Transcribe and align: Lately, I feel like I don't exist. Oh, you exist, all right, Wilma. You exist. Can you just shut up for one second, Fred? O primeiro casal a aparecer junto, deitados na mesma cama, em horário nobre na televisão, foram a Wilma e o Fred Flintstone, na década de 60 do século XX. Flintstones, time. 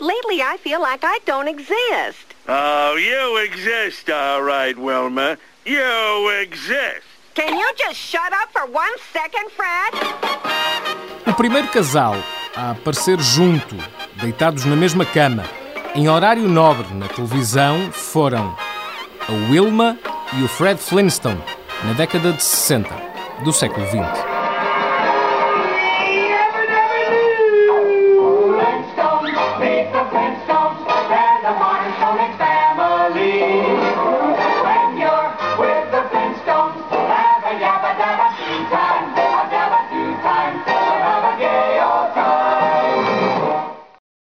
Lately, 0.00 0.42
I 0.42 0.58
feel 0.60 0.80
like 0.80 1.04
I 1.04 1.20
don't 1.24 1.46
exist. 1.46 2.34
Oh, 2.48 2.96
you 2.96 3.38
exist, 3.44 4.10
all 4.10 4.42
right, 4.42 4.76
Wilma. 4.76 5.38
You 5.64 6.30
exist. 6.42 7.06
Can 7.34 7.56
you 7.56 7.72
just 7.76 7.94
shut 7.94 8.32
up 8.32 8.50
for 8.52 8.66
one 8.66 8.98
second, 9.12 9.50
Fred? 9.52 9.94
O 11.28 11.32
primeiro 11.34 11.68
casal 11.68 12.16
a 12.56 12.72
aparecer 12.72 13.20
junto, 13.20 13.76
deitados 14.20 14.64
na 14.64 14.74
mesma 14.74 15.06
cama, 15.06 15.44
em 15.94 16.08
horário 16.08 16.48
nobre 16.48 16.92
na 16.92 17.06
televisão, 17.06 17.92
foram 17.92 18.56
a 19.28 19.32
Wilma 19.48 19.96
e 20.32 20.42
o 20.42 20.48
Fred 20.48 20.80
Flintstone, 20.80 21.40
na 21.84 21.92
década 21.92 22.32
de 22.32 22.42
60 22.42 22.88
do 23.44 23.52
século 23.52 23.86
XX. 23.86 24.00
Flintstones, 28.56 29.34
time. 38.70 39.13